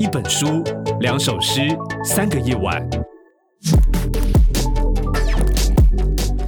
[0.00, 0.62] 一本书，
[1.00, 1.60] 两首诗，
[2.04, 2.82] 三个夜晚。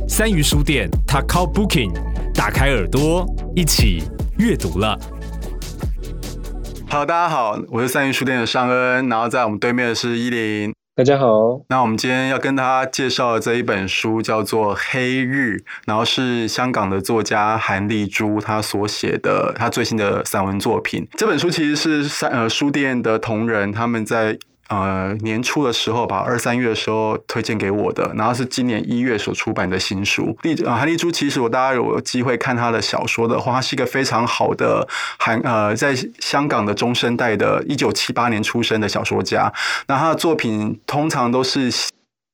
[0.09, 1.93] 三鱼书店 t a k a Booking，
[2.35, 4.03] 打开耳朵，一起
[4.39, 4.99] 阅读了。
[6.89, 10.76] 好，大家好，我是三鱼书店的尚恩，然后在我们对面的是依林。
[10.97, 21.07] 大家好，那我们今天要跟大家介绍的这一本书叫做《黑日》，然后是香港的作家韩丽珠她所写的，她最新的散文作品。
[21.19, 24.39] 这本书其实是三呃书店的同仁他们在。
[24.69, 30.37] 呃，年初的时候吧，二三月的时候推荐给我的，然后是今年一月所出版的新书。
[30.43, 34.89] 丽啊，韩丽珠，其实我大家有机会看她的小说的话，她是一个非常好的
[35.19, 39.53] 韩呃，在香港的中生代的，一九七八年出生的小说家。
[39.87, 41.73] 那她的作品通常都是。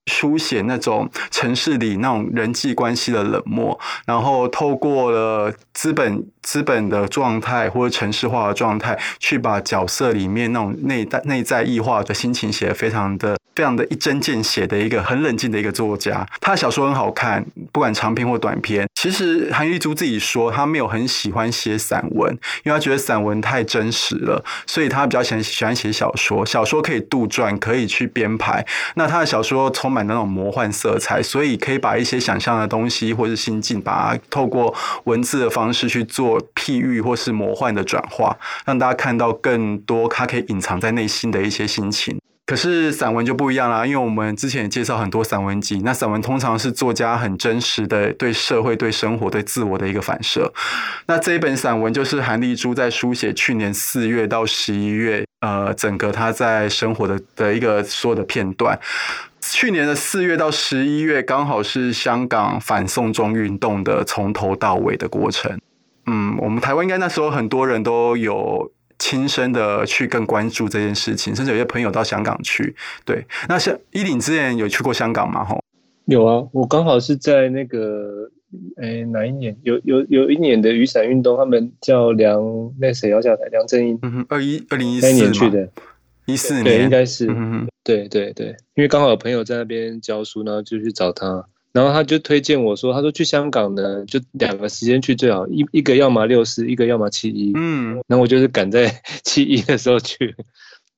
[0.07, 16.27] 书写那种城市里那种人际关系的冷漠，然后透过了资本资本的状态或者城市化的状态，去把角色里面那种内在内在异化的心情写得非常的非常的一针见血的一个很冷静的一个作家。
[16.41, 18.87] 他的小说很好看，不管长篇或短篇。
[18.95, 22.33] 其实韩玉珠自己说，他没有很喜欢写散文，
[22.65, 26.47] 因为他觉得散文太真实了，所以他比较喜欢喜欢写小说。
[26.47, 28.65] 小说可以杜撰，可以去编排。
[28.95, 34.73] 那他的小说充满那种魔幻色彩，所以可以把一些想象的东西或是心境，把它透过
[35.05, 42.21] 文字的方式去做譬喻或是魔幻的转化，让大家看到更多他可以隐藏在内心的一些心情。
[42.53, 50.53] 可是散文就不一样啦，因为我们之前也介绍很多散文集，那散文通常是作家很真实的对社会、对生活、对自我的一个反射。
[51.07, 58.79] 那这一本散文就是韩丽珠在书写去年四月到十一月，呃，整个她在生活的的一个所有的片段。
[59.41, 65.59] 去年的四月到十一月，刚好是香港反送中运动的从头到尾的过程。
[66.05, 68.71] 嗯，我们台湾应该那时候很多人都有。
[69.03, 72.77] 亲身的去更关注这件事情，甚至有些朋友到香港去。
[73.05, 75.45] 对，那像依林之前有去过香港吗？
[75.45, 75.61] 吼，
[76.05, 78.31] 有啊，我刚好是在那个，
[78.77, 79.59] 诶、欸，哪一年？
[79.65, 82.41] 有有有一年的雨伞运动，他们叫梁，
[82.79, 83.43] 那谁要下台？
[83.51, 85.69] 梁振英，嗯哼，二一二零一四年去的，
[86.27, 91.45] 一四年，对，应该是，嗯哼，对对对，因为刚好有朋友在那边教书，然后就去找他。
[91.73, 97.53] 然后他就推荐我说：“他说去香港呢，就两个时间去最好，一一个要么六四，一个要么七一。
[97.55, 100.35] 嗯，然后我就是赶在 七一的时候去，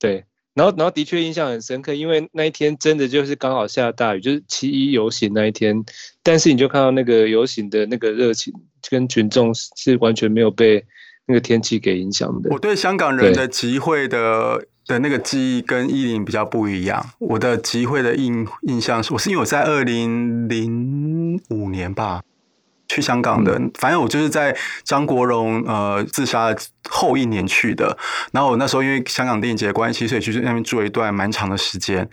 [0.01, 0.25] 对。
[0.55, 5.85] 然后，然后的确印象很深刻，因为那一天真的就是刚好下大雨，就是七一游行那一天。
[6.23, 8.53] 但是你就看到那个游行的那个热情
[8.89, 10.85] 跟群众是完全没有被
[11.27, 12.51] 那个天气给影响的。
[12.51, 17.05] 我对香港人的集会的。”的那个记忆跟依林比较不一样。
[17.19, 22.22] 我的集会的印印象是，我是因为我在二零零五年吧
[22.89, 26.55] 去香港的，反正我就是在张国荣呃自杀
[26.89, 27.97] 后一年去的。
[28.33, 32.09] 然后我那时候因为香港电影节的关系，所以去那边住了一段蛮长的时间。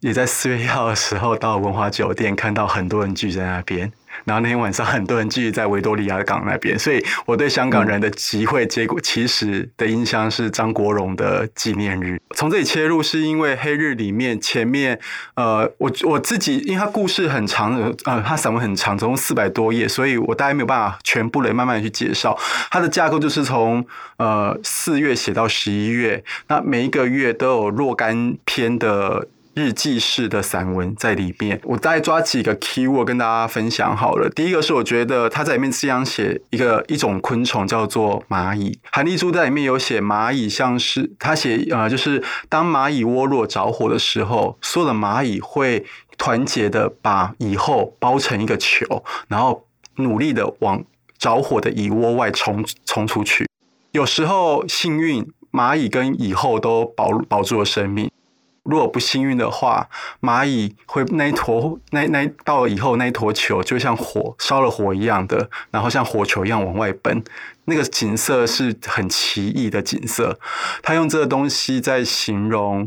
[0.00, 3.92] 也在四月一号的时候到文华酒店，看到很多人聚在那边。
[4.24, 12.20] 然后那天晚上很多人聚集在维多利亚港那边，所以我对香港人的集会结果其实的印象是张国荣的纪念日。
[12.34, 14.98] 从这里切入，是因为《黑日》里面前面，
[15.34, 22.38] 呃，我我自己因为它故事很长，呃，它散文很长，总共四百多页，所以我大概没有办法全部的慢慢去介绍。
[22.70, 23.84] 它的架构就是从
[24.16, 29.28] 呃四月写到十一月，那每一个月都有若干篇的。
[29.54, 34.30] 日记式的散文在里面，我再抓几个 keyword 跟大家分享好了。
[34.30, 45.84] 第一个是我觉得他在里面这样写一个一种昆虫叫做蚂蚁，韩丽珠在里面有写蚂蚁像是他写呃，就是当蚂蚁窝若着火的时候，所有的蚂蚁会
[46.16, 50.82] 团结的把蚁后包成一个球，然后努力的往
[51.18, 53.46] 着火的蚁窝外冲冲出去。
[53.90, 58.10] 有时候幸运，蚂蚁跟蚁后都保保住了生命。
[58.64, 59.88] 如果不幸运的话，
[60.20, 67.24] 蚂蚁会那一坨 那那到以后那一坨球就像火烧了火一样的，然后像火球一样往外奔，
[67.64, 70.38] 那个景色是很奇异的景色。
[70.82, 72.86] 他用这个东西在形容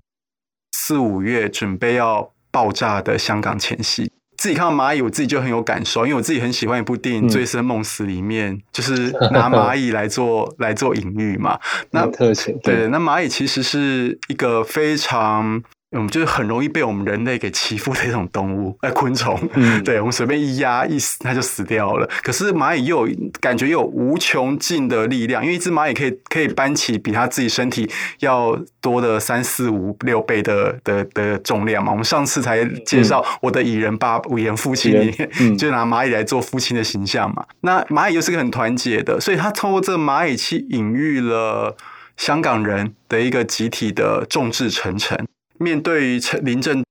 [0.71, 4.11] 四五月准备要爆炸的香港前夕。
[4.45, 11.59] 自己看到蚂蚁，我自己就很有感受，因为我自己很喜欢一部电影《醉生梦死》里面，嗯、就是 拿蚂蚁来做来做隐喻嘛。
[11.89, 15.63] 那特写对，那蚂蚁其实是一个非常。
[15.97, 19.39] 嗯，就是很容易被我们人类给欺负的一种动物，哎，昆虫。
[19.53, 22.09] 嗯， 对，我们随便一压一死，它就死掉了。
[22.21, 27.89] 可是蚂蚁又有感觉又有无穷尽的力量，因为一只蚂蚁可以可以搬起比它自己身体
[28.19, 31.91] 要多的三四五六倍的的的重量嘛。
[31.91, 37.45] 我们上次才介绍我的蚁人爸、蚁人父亲里面， 嗯、就拿蚂蚁来做父亲的形象嘛。
[37.61, 41.77] 那蚂蚁又是个很团结的，所以他通过这个蚂蚁去隐喻了。
[42.17, 45.27] 香港人的一个集体的众志成城，
[45.59, 46.83] 面对于林政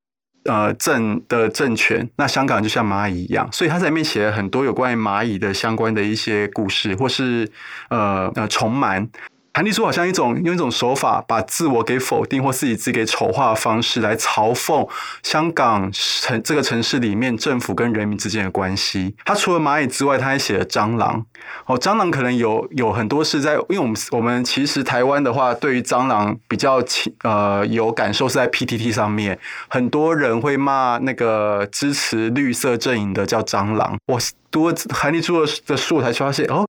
[0.45, 7.51] 呃政的政权，那香港就像蚂蚁一样，所以他在里面写了很多有关于蚂蚁的相关的一些故事，或是
[7.91, 9.09] 呃呃虫螨。
[9.55, 14.89] 韩丽珠好像一种用一种手法，把自我给否定或自己自己给丑化的方式来嘲讽
[15.23, 19.15] 香港城这个城市里面政府跟人民之间的关系。
[19.25, 21.25] 他除了蚂蚁之外，他还写了蟑螂。
[21.67, 26.83] 哦，蟑螂可能有有很多是在，因为我们我们其实台湾的话，对于蟑螂比较
[27.23, 33.97] 呃有感受是在 PTT 上面，很多人会骂那个支持绿色阵营的叫蟑螂。
[34.07, 34.19] 我
[34.51, 36.67] 读了韩丽珠的书，我才发现哦。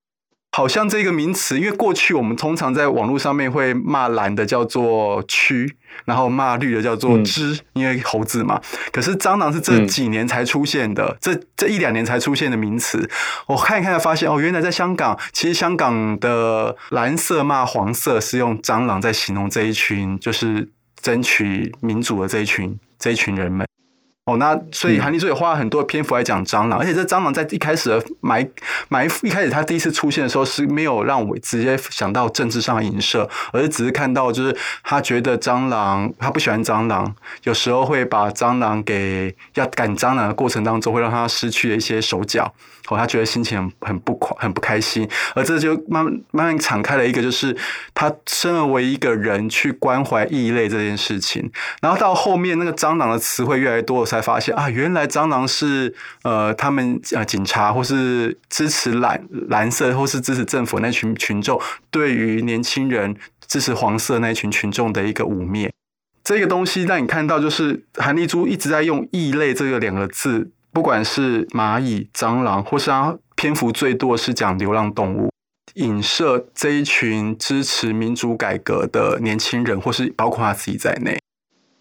[0.55, 5.69] 好像这个名词，因为过去我们通常在网络上面会骂蓝的叫做蛆，
[6.05, 8.61] 然后骂绿的叫做只，因为猴子嘛。
[8.93, 13.09] 可是蟑螂是这几年才出现的，这这一两年才出现的名词。
[13.47, 20.69] 我看一看才发现，哦，原来在香港，其实香港的蓝色骂黄色是用蟑螂在形容这一群，就是
[21.01, 23.67] 争取民主的这一群这一群人们。
[24.25, 28.43] 哦，那所以韩丽珠也花了很多篇幅来讲蟑螂，而且这蟑螂在一开始的埋
[28.89, 42.51] 埋伏，一开始它第一次出现的时候是没有让我直接想到政治上的影射，而是只是看到就是他觉得蟑螂，他不喜欢蟑螂，有时候会把蟑螂给要赶蟑螂的过程当中会让他失去了一些手脚。
[42.87, 47.57] 哦，他觉得心情很不快，很不开心，而这就慢慢慢慢敞开了一个，就是
[47.95, 51.51] 他身而为一个人去关怀异类这件事情。
[51.81, 61.59] 然后到后面那个蟑螂的词汇越来越多，我才发现啊，原来蟑螂是呃他们呃警察或是支持蓝蓝色或是支持政府那群群众
[61.91, 63.15] 对于年轻人
[63.47, 65.69] 支持黄色那群群众的一个污蔑。
[66.23, 70.51] 这个东西让你看到，就是韩丽珠一直在用异类这个两个字。
[70.73, 75.31] 不管是蚂蚁、蟑螂，或是它篇幅最多是讲流浪动物，
[75.75, 81.17] 影射这一群支持民主改革的年轻人，或是包括他自己在内，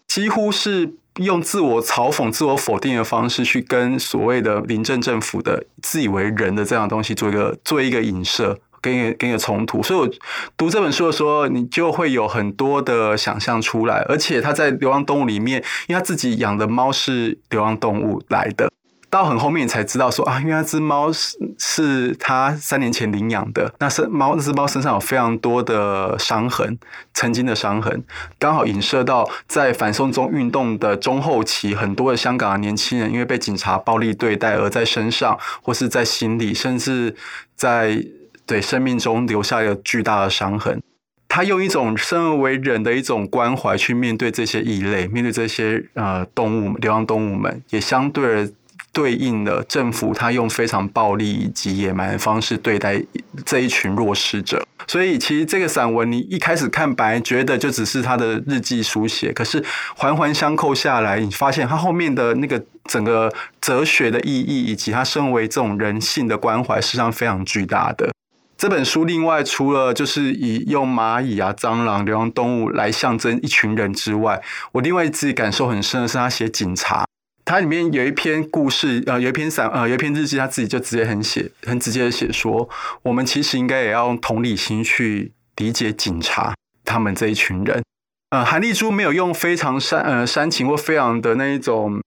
[0.07, 9.81] 几乎是用自我嘲讽、自我否定的方式去跟所谓的临政政府的自以为人的这样东西做一个做一个影射，跟一个跟一个冲突。
[9.81, 10.09] 所以我
[10.57, 14.05] 读这本书的时候，你就会有很多的想象出来。
[14.09, 18.69] 而且他在流浪动物里面，因为他自己养的猫是流浪动物来的。
[19.15, 26.77] 到很后面才知道说啊，因为那只猫是是他三年前领养的，那是猫，那只猫身上有非常多的伤痕，
[27.13, 28.03] 曾经的伤痕，
[28.37, 37.15] 刚好影射到在反送中运动的中后期，很多的香港的年轻人因为被警察暴力对待，而在身上或是在心里，甚至
[37.55, 38.03] 在
[38.45, 40.81] 对生命中留下了巨大的伤痕。
[41.29, 48.49] 他用一种生而为人的一种关怀去面对这些异类，面对这些呃动物、流浪动物们，也相对而。
[48.95, 53.03] 对应了政府，他用非常暴力以及野蛮的方式对待
[53.45, 59.61] 这一群弱势者，所以其实这个散文你一开始看白，觉得就只是他的日记书写，可是
[59.97, 68.09] 环环相扣下来，你发现他后面的那个整个哲学的意义，以及他身为这种人性的关怀，实际上非常巨大的。
[68.57, 77.03] 这本书另外除了就是以用蚂蚁啊、蟑螂、流浪动物来象征一群人之外，我另外自己感受很深的是他写警察。
[77.45, 82.67] 它里面有一篇故事，呃，有一篇散，呃，有一篇日记，他自己就直接很写，很直接的写说，
[83.03, 87.83] 我们其实应该也要用同理心去理解警察他们这一群人。
[88.31, 92.01] 呃，韩丽珠没有用非常煽，呃，煽情或非常的那一种，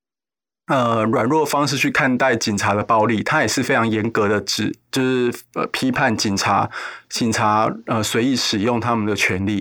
[0.67, 6.69] 呃，软弱方式去看待警察的暴力，他也是非常严格的指，就是呃批判警察，
[7.09, 9.61] 警察呃随意使用他们的权力。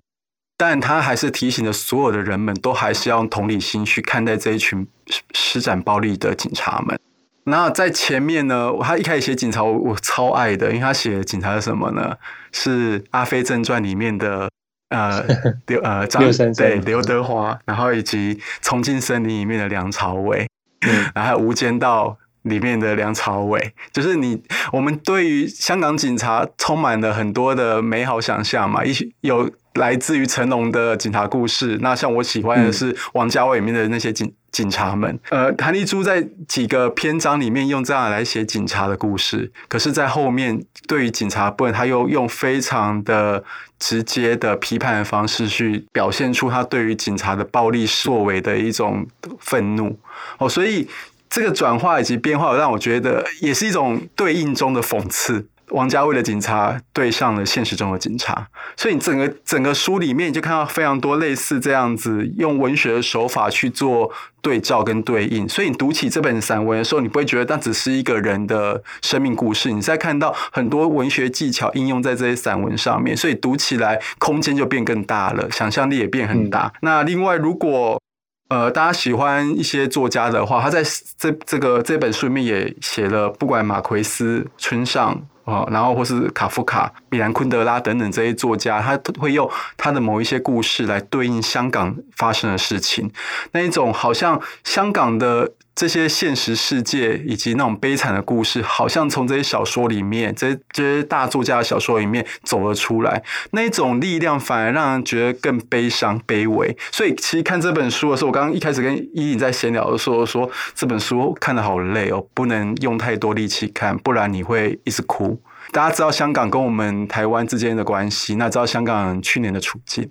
[0.58, 4.88] 但他还是提醒了所有的人们，都还是要用同理心去看待这一群
[5.32, 7.00] 施展暴力的警察们。
[7.44, 12.18] 那在前面呢，他一开始写警察我，我超爱的，因为他写的警察是什么呢？
[12.52, 14.50] 是《阿飞正传》里面的
[14.90, 15.24] 呃
[15.68, 16.24] 刘呃张
[16.56, 20.50] 对刘德华，然后以及《重庆森林》里面的梁朝伟，
[21.16, 29.50] 然后无间道》里面的梁朝伟，就是你我们对于香港警察充满了很多的美好想象嘛，一有。
[29.78, 35.20] 来自于成龙的警察故事，那像我喜欢的是王家卫里面的那些警警察们。
[35.30, 43.44] 呃，谭丽珠在几个篇章里面用这样来写警察的故事，可是，在后面对于警察部分，他又用非常的
[43.78, 49.06] 直接的批判的方式去表现出他对于警察的暴力作为的一种
[49.40, 50.00] 愤怒。
[50.40, 50.88] 哦，所以
[51.30, 55.48] 这个转化以及变化，让我觉得也是一种对应中的讽刺。
[55.72, 64.10] 王家卫的警察对上了现实中的警察，所以你整个整个书里面你就看到非常多类似这样子用文学的手法去做
[64.42, 76.72] 对照跟对应，所以你读起这本散文的时候，你不会觉得那只是一个人的生命故事，你在看到很多文学技巧应用在这些散文上面，所以读起来空间就变更大了，想象力也变很大。
[76.76, 78.02] 嗯、那另外，如果
[78.50, 80.84] 呃大家喜欢一些作家的话，他在
[81.18, 85.28] 这这个这本书里面也写了，不管马奎斯、村上。
[85.48, 93.10] 啊，然后或是卡夫卡、米兰昆德拉等等这些作家，他会用他的某一些故事来对应香港发生的事情，
[93.54, 106.76] 那一种好像香港的这些现实世界以及那种悲惨的故事，好像从这些小说里面，这些这些大作家的小说里面走了出来，那一种力量反而让人觉得更悲伤、卑微。
[106.92, 115.40] 所以，其实看这本书的时候，我刚刚一开始跟依琳在闲聊的时候说，这本书看得好累哦，不能用太多力气看，不然你会一直哭。
[115.72, 120.10] 大家知道香港跟我们台湾之间的关系，那知道香港去年的处境，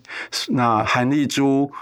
[0.50, 1.73] 那韩丽珠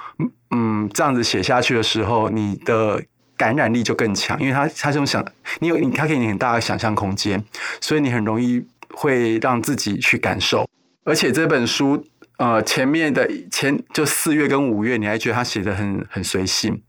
[0.52, 3.02] 嗯这样子写下去的时候，你的
[3.36, 5.24] 感染力就更强，因为他他这种想
[5.60, 7.42] 你有你他给你很大的想象空间，
[7.80, 10.68] 所以你很容易会让自己去感受。
[11.04, 12.06] 而且这本书
[12.38, 16.80] 呃前面的前就四月跟五月，你还觉得他写的很很随性，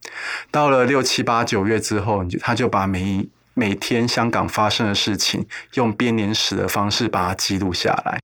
[0.50, 8.20] 到了六七八九月之后，你就他就把每一每天香港发生的事情，用编年史的方式把它记录下来，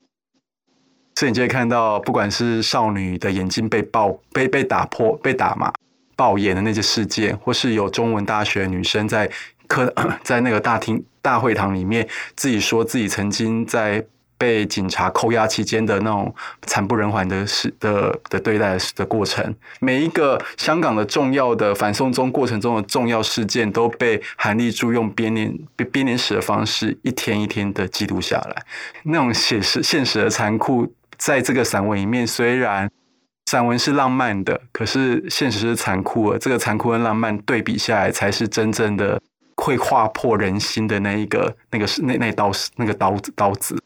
[1.17, 5.73] 所以你就会看到，不管是少女的眼睛被爆、被被打破、被打嘛
[6.17, 9.31] 爆眼的那些事件，或是有中文大学女生在
[9.67, 9.93] 课
[10.23, 14.07] 在那个大厅大会堂里面自己说自己曾经在。
[14.39, 28.65] 被警察扣押期间的那种惨不忍寰的事的的对待的过程，每一个香港的重要的反送中过程中的重要事件，都被韩丽珠用编年编编年史的方式一天一天的记录下来。
[29.05, 32.91] 那种写实现实的残酷，在这个散文里面，虽然
[33.47, 36.39] 散文是浪漫的，可是现实是残酷的。
[36.39, 39.21] 这个残酷跟浪漫对比下来，才是真正的
[39.57, 43.77] 会划破人心的那一个那个是那那刀那个刀子刀子。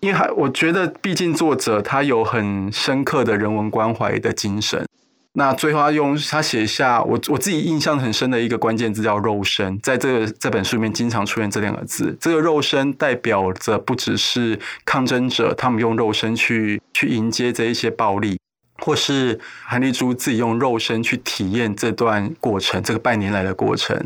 [0.00, 4.86] 因为还我觉得，毕竟作者他有很深刻的人文关怀的精神。
[5.32, 12.16] 那最后他用他写下我我自己印象很深的一个关键字叫“肉身”，在这个这本书里面经常出现这两个字。
[12.20, 18.38] 这个“肉身”代表着不只是抗争者，他们用肉身去去迎接这一些暴力，
[18.86, 24.00] 或是韩丽珠自己用肉身去体验这段过程，这个半年来的过程。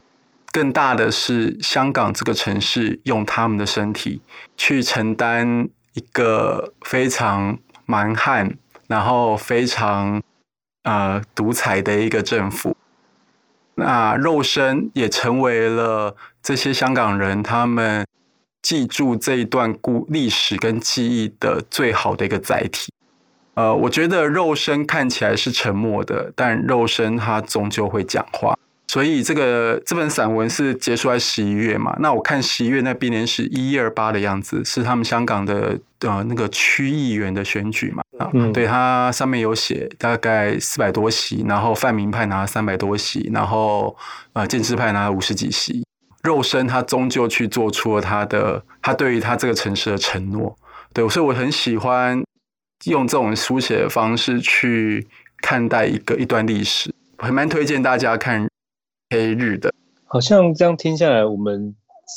[0.50, 4.22] 更大的是香港这个城市用他们的身体
[4.56, 5.68] 去承担。
[5.92, 8.56] 一个非常蛮横，
[8.86, 10.22] 然后非常
[10.84, 12.76] 呃独裁的一个政府，
[13.74, 18.06] 那肉身也成为了这些香港人他们
[18.62, 22.92] 记住这一段故历史跟记忆的最好的一个载体。
[23.54, 28.56] 呃，我觉得肉身看起来是沉默的，但肉身它终究会讲话。
[28.86, 31.94] 所以这个这本散文是结束在十一月嘛？
[32.00, 38.02] 那我看十一月那编年史一一二八的样子，是他们香港的呃那个区议员的选举嘛？
[38.18, 43.96] 啊、嗯，对，它上面有写大概四百多席，然后泛民派拿了三百多席，然后
[44.32, 45.84] 呃建制派拿了五十几席。
[46.24, 50.56] 肉身他终究去做出了他的他对于他这个城市的承诺。
[50.92, 52.20] 对，所以我很喜欢
[52.84, 55.06] 用这种书写的方式去
[55.42, 58.48] 看待一个一段历史，还蛮推荐大家看。
[59.12, 61.74] 黑日的，好像这样听下来，我们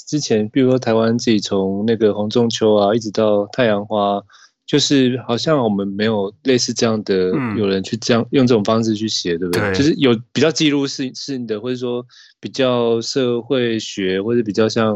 [0.08, 4.22] 之前比如说台湾自己从那个红中秋啊，一直到太阳花，
[4.68, 9.62] 就是好像我们没有类似这样的有人去这样用这种方式去写，对不对？
[9.62, 12.06] 对，就是有比较记录性性的，或者说
[12.40, 14.96] 比较社会学，或者比较像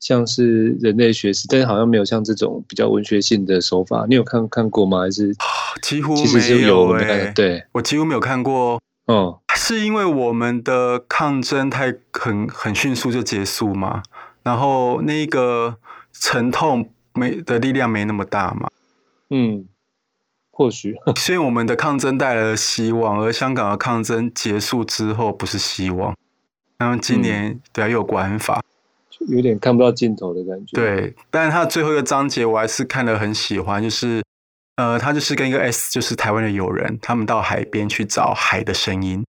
[0.00, 4.06] 像是人类学史，但是好像没有像这种比较文学性的手法。
[4.08, 5.00] 你有看看过吗？
[5.00, 5.34] 还是
[5.82, 6.92] 几乎没有？
[6.94, 8.80] 哎，对，我几乎没有看过。
[9.06, 9.40] 哦。
[9.54, 14.02] 是因为我们的抗争太很很迅速就结束嘛？
[14.44, 15.76] 然后那个
[16.12, 18.70] 沉痛没的力量没那么大嘛？
[19.28, 19.66] 嗯，
[20.50, 20.94] 或许。
[21.18, 26.16] 所以我们的抗争带来了希望，而香港的抗争结束之后不是希望。
[26.78, 28.62] 然后今年、嗯、对啊，又有国安法，
[29.26, 30.76] 有点看不到尽头的感觉。
[30.76, 34.22] 对，但是他最后一个章节我还是看得很喜欢，就是
[34.76, 39.24] 呃，他就是跟一个 S，就是台湾的友人，他们到海边去找海的声音。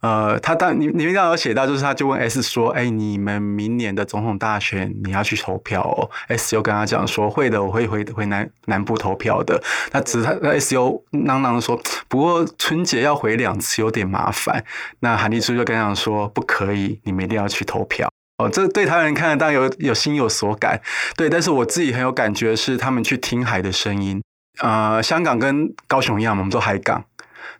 [0.00, 14.62] 呃，他当你你们刚刚有写到，就是他就问 S 说：“哎，你们明年的总统大选你要去投票哦？”S 又跟他讲说：“会的，我会回回南南部投票的。”那只是他 S 又囔囔的说：“不过春节要回两次，有点麻烦。”
[15.00, 18.06] 那韩丽珠就跟他讲说：“不可以，你们一定要去投票。”
[18.38, 20.80] 哦，这对他人看的当然有有心有所感，
[21.16, 24.20] 对，但是我自己很有感觉是他们去听海的声音。
[24.60, 27.04] 呃，香港跟高雄一样，我们都海港。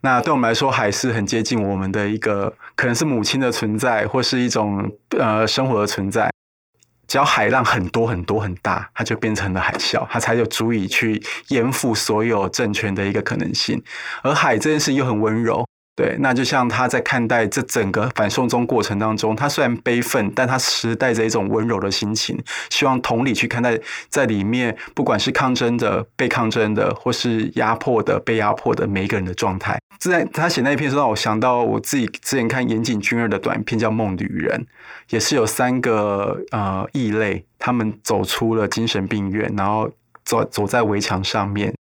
[0.00, 6.30] 那对我们来说，海是很接近我们的一个，可能是母亲的存在，或是一种呃生活的存在。
[7.06, 13.80] 只要海浪很多很多很大，它就变成了海啸，它才有足以去淹覆所有政权的一个可能性。
[14.22, 15.64] 而海这件事又很温柔。
[15.96, 22.36] 对，那就像他在看待这整个反送中过程当中，他虽然悲愤，但他实带着一种温柔的心情，
[22.68, 29.78] 希望同理去看待在里面，不管是抗争的、被抗争的，或是压迫的、被压迫的每一个人的状态。
[30.00, 34.60] 在他写那一篇，让我想到我自己之前看岩井俊二的短片叫《梦旅人》，
[35.10, 39.90] 也是有三个呃异类，他们走出了精神病院，然后
[40.24, 41.73] 走走在围墙上面。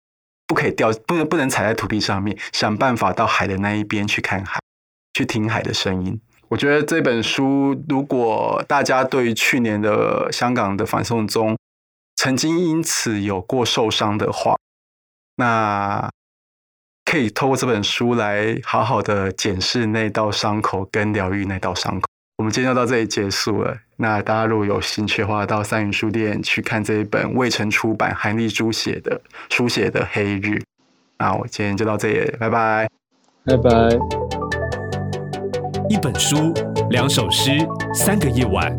[0.46, 4.60] 不可以掉，不能不能踩在土地上面，想办法到海的那一边去看海，
[5.14, 6.20] 去听海的声音。
[6.48, 11.56] 我觉得这本书，如果大家对于去年的香港的反送中
[12.16, 14.56] 曾经因此有过受伤的话，
[15.36, 16.08] 那
[17.04, 22.06] 可以透过这本书来好好的检视那道伤口，跟疗愈那道伤口。
[22.36, 23.76] 我们今天就到这里结束了。
[23.96, 30.56] 那大家如果有兴趣的话，到三元书店去看这一本未曾出版韩丽珠写的书写的《黑日》。
[31.16, 32.88] 那我今天就到这里，拜拜，
[33.44, 33.70] 拜拜。
[35.88, 36.52] 一本书，
[36.90, 37.52] 两首诗，
[37.94, 38.76] 三个夜晚。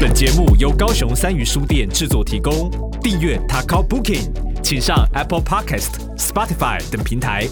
[0.00, 2.68] 本节目由高雄三语书店制作提供。
[3.00, 4.32] 订阅 Takao Booking，
[4.64, 7.46] 请上 Apple Podcast、Spotify 等平台。